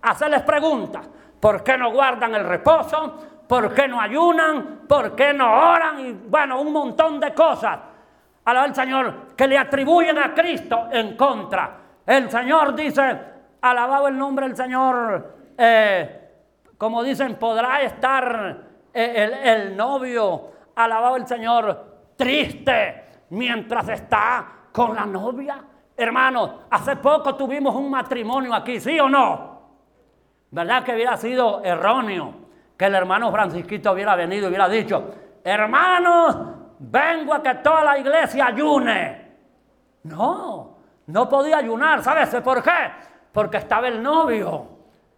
[0.02, 1.08] hacerles preguntas.
[1.40, 3.18] ¿Por qué no guardan el reposo?
[3.48, 4.82] ¿Por qué no ayunan?
[4.88, 6.00] ¿Por qué no oran?
[6.00, 7.80] Y bueno, un montón de cosas.
[8.46, 11.78] Alaba el Señor que le atribuyen a Cristo en contra.
[12.06, 13.20] El Señor dice,
[13.62, 16.32] alabado el nombre del Señor, eh,
[16.78, 18.58] como dicen, podrá estar
[18.94, 25.64] eh, el, el novio, alabado el Señor, triste mientras está con la novia.
[25.96, 29.59] Hermanos, hace poco tuvimos un matrimonio aquí, ¿sí o no?
[30.52, 32.34] ¿Verdad que hubiera sido erróneo
[32.78, 36.38] que el hermano Francisquito hubiera venido y hubiera dicho, hermanos,
[36.80, 39.30] vengo a que toda la iglesia ayune?
[40.04, 42.92] No, no podía ayunar, ¿sabes por qué?
[43.32, 44.68] Porque estaba el novio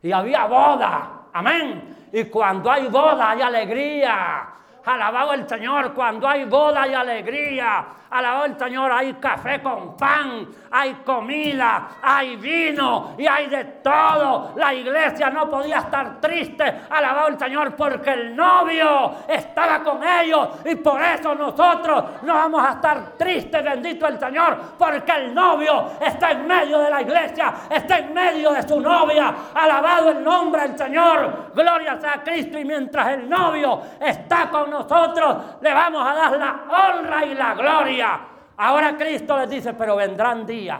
[0.01, 2.09] y había boda, amén.
[2.11, 4.49] Y cuando hay boda hay alegría.
[4.85, 7.85] Alabado el Señor, cuando hay boda y alegría.
[8.09, 14.53] Alabado el Señor, hay café con pan, hay comida, hay vino y hay de todo.
[14.57, 16.81] La iglesia no podía estar triste.
[16.89, 22.65] Alabado el Señor, porque el novio estaba con ellos y por eso nosotros no vamos
[22.65, 27.53] a estar tristes, bendito el Señor, porque el novio está en medio de la iglesia,
[27.69, 29.33] está en medio de su novia.
[29.53, 32.59] Alabado el nombre del Señor, gloria sea Cristo.
[32.59, 37.53] Y mientras el novio está con nosotros le vamos a dar la honra y la
[37.53, 38.19] gloria.
[38.57, 40.79] Ahora Cristo les dice, pero vendrán días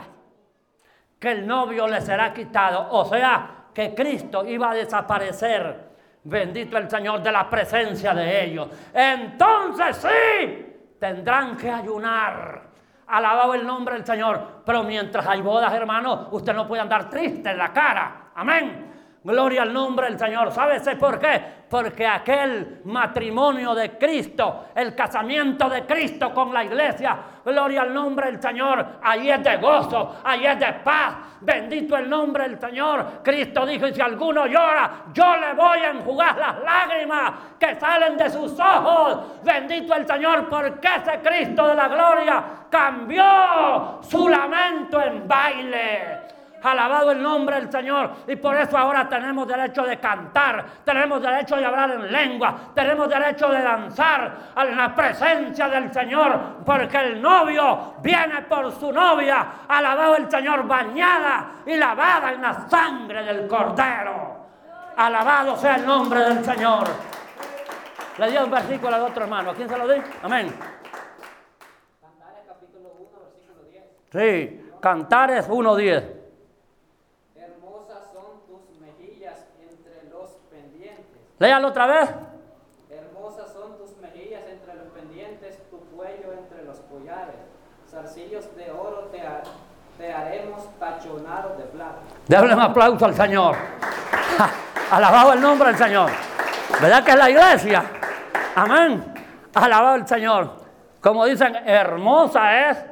[1.18, 2.88] que el novio le será quitado.
[2.90, 5.92] O sea, que Cristo iba a desaparecer.
[6.24, 8.68] Bendito el Señor de la presencia de ellos.
[8.92, 12.62] Entonces sí, tendrán que ayunar.
[13.06, 14.62] Alabado el nombre del Señor.
[14.64, 18.30] Pero mientras hay bodas, hermanos, usted no puede andar triste en la cara.
[18.34, 18.91] Amén.
[19.24, 20.50] Gloria al nombre del Señor.
[20.50, 21.40] ¿Sabes por qué?
[21.70, 28.26] Porque aquel matrimonio de Cristo, el casamiento de Cristo con la iglesia, gloria al nombre
[28.26, 31.14] del Señor, ahí es de gozo, ahí es de paz.
[31.40, 33.20] Bendito el nombre del Señor.
[33.22, 38.16] Cristo dijo, y si alguno llora, yo le voy a enjugar las lágrimas que salen
[38.16, 39.40] de sus ojos.
[39.44, 46.41] Bendito el Señor, porque ese Cristo de la gloria cambió su lamento en baile.
[46.62, 48.10] Alabado el nombre del Señor.
[48.26, 53.08] Y por eso ahora tenemos derecho de cantar, tenemos derecho de hablar en lengua, tenemos
[53.08, 59.46] derecho de danzar en la presencia del Señor, porque el novio viene por su novia.
[59.68, 64.42] Alabado el Señor, bañada y lavada en la sangre del Cordero.
[64.96, 66.84] Alabado sea el nombre del Señor.
[68.18, 69.50] Le di un versículo al otro hermano.
[69.50, 70.00] ¿A quién se lo di?
[70.22, 70.54] Amén.
[72.00, 73.84] Cantares capítulo 1, versículo 10.
[74.12, 76.04] Sí, Cantares 1.10.
[77.36, 81.22] Hermosas son tus mejillas entre los pendientes.
[81.42, 82.08] Léalo otra vez.
[82.88, 87.34] Hermosas son tus mejillas entre los pendientes, tu cuello entre los collares.
[87.90, 89.42] Zarcillos de oro te, ha-
[89.98, 91.96] te haremos tachonados de plata.
[92.28, 93.56] Déjale un aplauso al Señor.
[94.92, 96.10] Alabado el nombre del Señor.
[96.80, 97.82] ¿Verdad que es la iglesia?
[98.54, 99.12] Amén.
[99.52, 100.48] Alabado el Señor.
[101.00, 102.84] Como dicen, hermosa es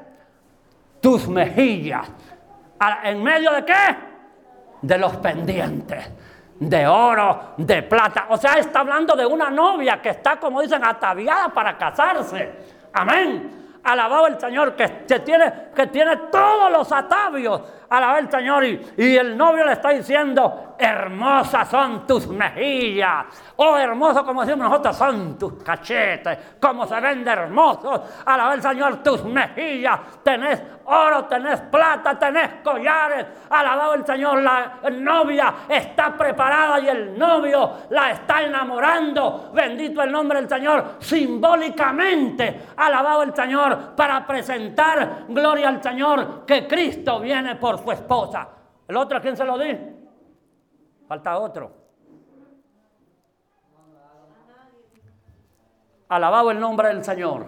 [1.00, 2.10] tus mejillas.
[2.80, 3.96] ¿A- ¿En medio de qué?
[4.82, 6.10] De los pendientes.
[6.60, 8.26] De oro, de plata.
[8.28, 12.52] O sea, está hablando de una novia que está, como dicen, ataviada para casarse.
[12.92, 13.78] Amén.
[13.82, 17.62] Alabado el Señor que, que tiene, que tiene todos los atavios.
[17.90, 18.64] Alabado el Señor.
[18.64, 23.26] Y, el novio le está diciendo, hermosas son tus mejillas.
[23.56, 26.38] Oh, hermoso como decimos nosotros, son tus cachetes.
[26.60, 28.00] Como se ven de hermosos.
[28.24, 29.98] Alabado el Señor, tus mejillas.
[30.22, 33.26] Tenés oro, tenés plata, tenés collares.
[33.50, 39.50] Alabado el Señor, la novia está preparada y el novio la está enamorando.
[39.52, 40.96] Bendito el nombre del Señor.
[41.00, 48.48] Simbólicamente, alabado el Señor, para presentar gloria al Señor que Cristo viene por su esposa.
[48.86, 49.76] ¿El otro a quién se lo di?
[51.06, 51.72] Falta otro.
[56.08, 57.46] Alabado el nombre del Señor.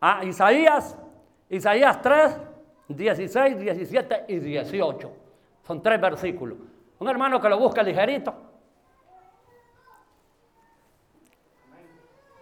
[0.00, 0.96] Ah, Isaías,
[1.48, 2.38] Isaías 3,
[2.88, 5.12] 16, 17 y 18.
[5.66, 6.58] Son tres versículos.
[6.98, 8.34] Un hermano que lo busca ligerito.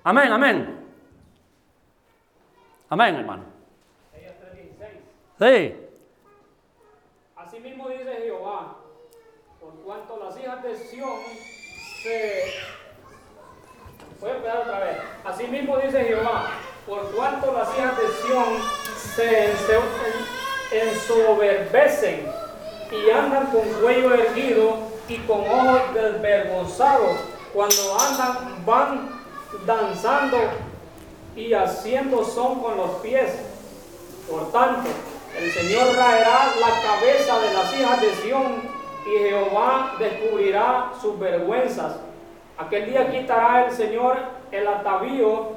[0.04, 0.84] Amén, amén.
[2.90, 3.44] Amén, hermano.
[4.14, 5.78] Isaías 3:16.
[5.78, 5.87] Sí.
[7.58, 8.76] Asimismo dice Jehová,
[9.60, 11.18] por cuanto las hijas de Sión
[12.04, 12.54] se...
[14.20, 14.96] Voy a empezar otra vez.
[15.24, 16.50] Asimismo dice Jehová,
[16.86, 18.44] por cuanto las hijas de Sión
[19.16, 19.50] se
[20.70, 22.30] ensoberbecen
[22.92, 24.78] y andan con cuello erguido
[25.08, 27.16] y con ojos desvergonzados,
[27.52, 29.20] cuando andan van
[29.66, 30.38] danzando
[31.34, 33.32] y haciendo son con los pies.
[34.30, 34.90] Por tanto,
[35.36, 38.62] el Señor raerá la cabeza de las hijas de Sión
[39.06, 41.96] y Jehová descubrirá sus vergüenzas.
[42.58, 44.16] Aquel día quitará el Señor
[44.50, 45.52] el atavío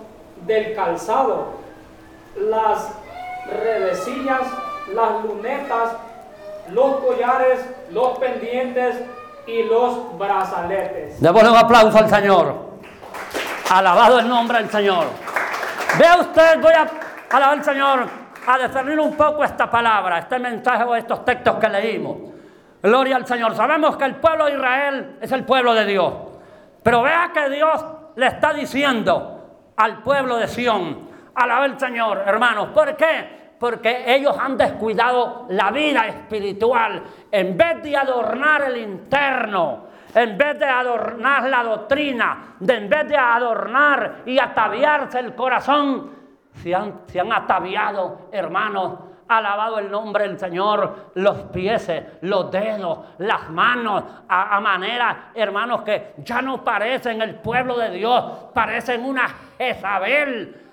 [0.46, 1.54] del calzado,
[2.36, 2.90] las
[3.48, 4.42] redecillas,
[4.94, 5.94] las lunetas,
[6.70, 7.60] los collares,
[7.92, 8.96] los pendientes
[9.48, 11.20] y los brazaletes.
[11.20, 12.56] Démosle un aplauso al Señor.
[13.70, 15.06] Alabado el nombre del Señor.
[15.98, 16.88] Vea usted, voy a
[17.30, 21.70] alabar al Señor, a discernir un poco esta palabra, este mensaje o estos textos que
[21.70, 22.18] leímos.
[22.82, 23.56] Gloria al Señor.
[23.56, 26.14] Sabemos que el pueblo de Israel es el pueblo de Dios.
[26.82, 27.86] Pero vea que Dios
[28.16, 32.70] le está diciendo al pueblo de Sión, alaba el Señor, hermanos.
[32.70, 33.54] ¿Por qué?
[33.60, 37.04] Porque ellos han descuidado la vida espiritual.
[37.32, 39.86] En vez de adornar el interno,
[40.16, 46.21] en vez de adornar la doctrina, de en vez de adornar y ataviarse el corazón,
[46.62, 51.89] se han, ataviado, hermanos, alabado el nombre del Señor, los pies,
[52.22, 57.91] los dedos, las manos, a, a manera, hermanos, que ya no parecen el pueblo de
[57.91, 60.71] Dios, parecen una Jezabel.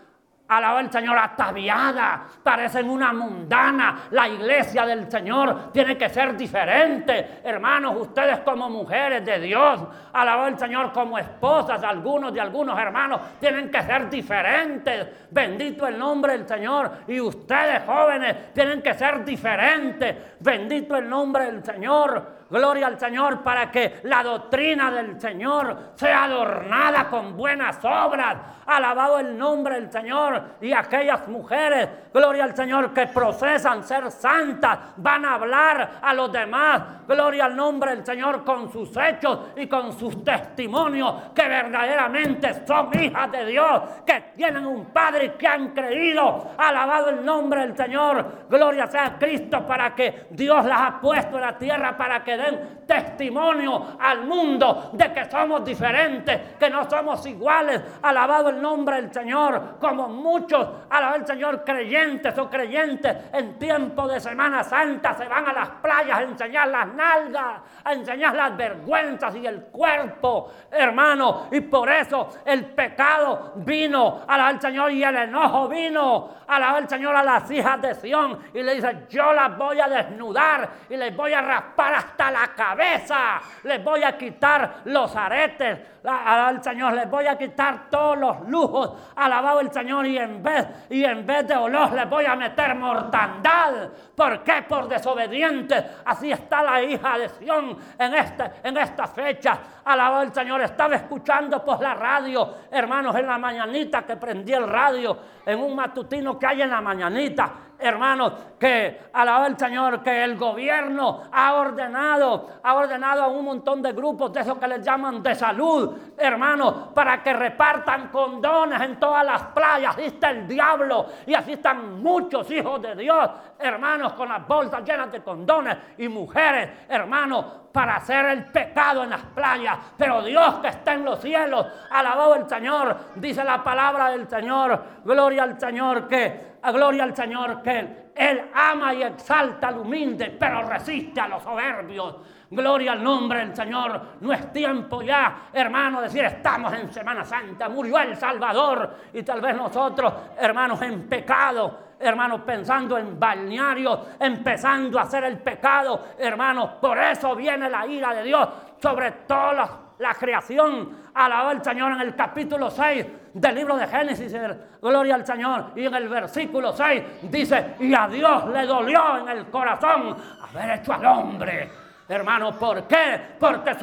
[0.49, 4.05] Alaba el Señor ataviada, parecen una mundana.
[4.13, 7.41] La iglesia del Señor tiene que ser diferente.
[7.45, 9.81] Hermanos, ustedes como mujeres de Dios,
[10.11, 15.29] alaba el Señor como esposas, algunos de algunos hermanos, tienen que ser diferentes.
[15.31, 16.93] Bendito el nombre del Señor.
[17.07, 20.17] Y ustedes jóvenes tienen que ser diferentes.
[20.41, 22.38] Bendito el nombre del Señor.
[22.51, 28.37] Gloria al Señor, para que la doctrina del Señor sea adornada con buenas obras.
[28.67, 30.57] Alabado el nombre del Señor.
[30.61, 36.31] Y aquellas mujeres, gloria al Señor, que procesan ser santas, van a hablar a los
[36.31, 42.67] demás, gloria al nombre del Señor, con sus hechos y con sus testimonios, que verdaderamente
[42.67, 46.53] son hijas de Dios, que tienen un Padre que han creído.
[46.59, 48.47] Alabado el nombre del Señor.
[48.49, 52.86] Gloria sea Cristo para que Dios las ha puesto en la tierra para que den
[52.86, 57.82] testimonio al mundo de que somos diferentes, que no somos iguales.
[58.03, 64.09] Alabado el nombre del Señor, como muchos, alabado el Señor, creyentes o creyentes en tiempo
[64.09, 68.57] de Semana Santa se van a las playas a enseñar las nalgas, a enseñar las
[68.57, 71.49] vergüenzas y el cuerpo, hermano.
[71.51, 76.89] Y por eso el pecado vino, alabado el Señor, y el enojo vino, alabado el
[76.89, 80.97] Señor a las hijas de Sión y le dice, yo las voy a desnudar y
[80.97, 86.95] les voy a raspar hasta la cabeza, les voy a quitar los aretes, al Señor
[86.95, 91.26] les voy a quitar todos los lujos, alabado el Señor y en vez y en
[91.26, 93.89] vez de olor les voy a meter mortandad.
[94.14, 94.62] ¿Por qué?
[94.68, 95.85] Por desobedientes.
[96.05, 99.59] Así está la hija de Sión en este en esta fecha.
[99.85, 104.68] Alabado el Señor, estaba escuchando por la radio, hermanos, en la mañanita que prendí el
[104.68, 110.24] radio en un matutino que hay en la mañanita hermanos, que alaba el Señor, que
[110.24, 114.85] el gobierno ha ordenado, ha ordenado a un montón de grupos de esos que les
[114.85, 119.95] llaman de salud, hermanos, para que repartan condones en todas las playas.
[119.95, 124.83] Así está el diablo y así están muchos hijos de Dios, hermanos, con las bolsas
[124.85, 129.79] llenas de condones y mujeres, hermanos, para hacer el pecado en las playas.
[129.97, 134.83] Pero Dios que está en los cielos, alabado el Señor, dice la palabra del Señor,
[135.05, 140.37] gloria al Señor que a gloria al Señor que él, ama y exalta al humilde,
[140.39, 142.17] pero resiste a los soberbios.
[142.51, 144.01] Gloria al nombre del Señor.
[144.21, 147.69] No es tiempo ya, hermano, decir estamos en Semana Santa.
[147.69, 154.99] Murió el Salvador y tal vez nosotros, hermanos, en pecado hermanos, pensando en balnearios, empezando
[154.99, 156.71] a hacer el pecado, hermanos.
[156.81, 158.49] Por eso viene la ira de Dios
[158.81, 161.09] sobre toda la creación.
[161.15, 163.07] Alaba al Señor en el capítulo 6
[163.39, 164.34] del libro de Génesis,
[164.82, 165.72] gloria al Señor.
[165.76, 170.78] Y en el versículo 6 dice, y a Dios le dolió en el corazón haber
[170.78, 171.70] hecho al hombre.
[172.09, 173.36] Hermano, ¿por qué?
[173.39, 173.76] Porque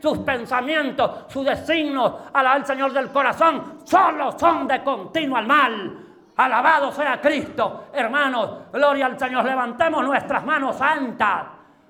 [0.00, 5.98] sus pensamientos, sus designios, alaba al Señor del corazón, solo son de continuo al mal.
[6.36, 7.88] Alabado sea Cristo.
[7.92, 9.44] Hermanos, gloria al Señor.
[9.44, 11.46] Levantemos nuestras manos santas.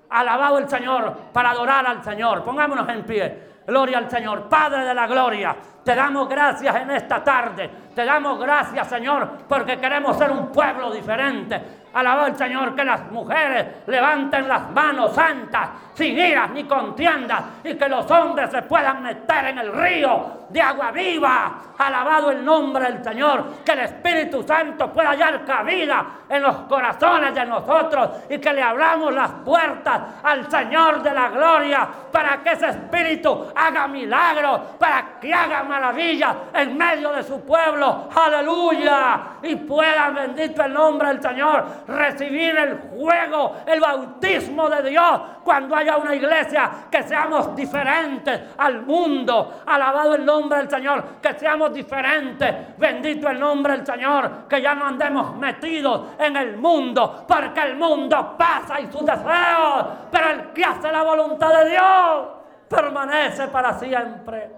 [0.09, 2.43] Alabado el Señor para adorar al Señor.
[2.43, 3.46] Pongámonos en pie.
[3.67, 4.47] Gloria al Señor.
[4.47, 5.55] Padre de la gloria.
[5.83, 7.69] Te damos gracias en esta tarde.
[7.93, 11.61] Te damos gracias, Señor, porque queremos ser un pueblo diferente.
[11.97, 17.73] Alabado el Señor, que las mujeres levanten las manos santas, sin iras ni contiendas, y
[17.73, 21.53] que los hombres se puedan meter en el río de agua viva.
[21.75, 27.33] Alabado el nombre del Señor, que el Espíritu Santo pueda hallar cabida en los corazones
[27.33, 32.51] de nosotros y que le abramos las puertas al Señor de la gloria para que
[32.51, 38.07] ese Espíritu haga milagros, para que haga maravillas en medio de su pueblo.
[38.15, 39.19] Aleluya.
[39.43, 45.75] Y pueda, bendito el nombre del Señor, recibir el juego, el bautismo de Dios cuando
[45.75, 49.61] haya una iglesia que seamos diferentes al mundo.
[49.65, 52.77] Alabado el nombre del Señor, que seamos diferentes.
[52.77, 57.75] Bendito el nombre del Señor, que ya no andemos metidos en el mundo, porque el
[57.77, 62.27] mundo pasa y sus deseos, pero el que hace la voluntad de Dios
[62.67, 64.51] permanece para siempre.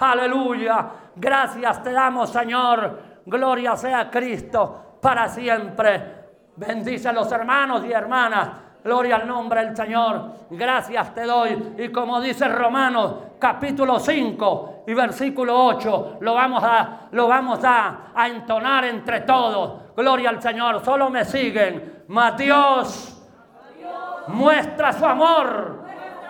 [0.00, 0.86] Aleluya.
[1.14, 3.00] Gracias te damos, Señor.
[3.24, 6.15] Gloria sea Cristo para siempre.
[6.56, 8.48] Bendice a los hermanos y hermanas.
[8.82, 10.30] Gloria al nombre del Señor.
[10.50, 11.74] Gracias te doy.
[11.76, 18.12] Y como dice Romanos capítulo 5 y versículo 8, lo vamos a, lo vamos a,
[18.26, 19.94] entonar entre todos.
[19.96, 20.84] Gloria al Señor.
[20.84, 22.04] Solo me siguen.
[22.08, 23.22] Mas Dios
[24.28, 25.82] muestra su amor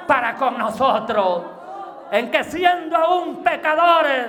[0.06, 1.42] para con nosotros.
[2.10, 4.28] En que siendo aún pecadores,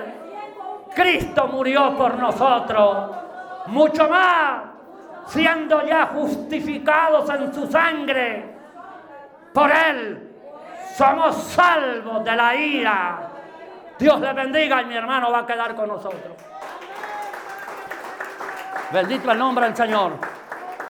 [0.94, 3.10] Cristo murió por nosotros.
[3.68, 4.62] Mucho más,
[5.28, 8.54] siendo ya justificados en su sangre,
[9.52, 10.28] por Él
[10.96, 13.20] somos salvos de la ira.
[13.98, 16.36] Dios le bendiga y mi hermano va a quedar con nosotros.
[18.92, 20.12] Bendito el nombre del Señor.